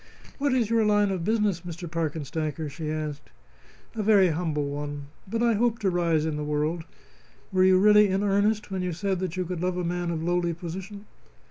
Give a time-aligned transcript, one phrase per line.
[0.39, 1.87] "What is your line of business, Mr.
[1.87, 3.29] Parkenstacker?" she asked.
[3.93, 5.09] "A very humble one.
[5.27, 6.85] But I hope to rise in the world.
[7.51, 10.23] Were you really in earnest when you said that you could love a man of
[10.23, 11.05] lowly position?"